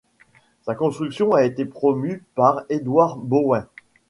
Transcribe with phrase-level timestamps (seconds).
[0.63, 3.67] Sa construction a été promue par Edward Bowen.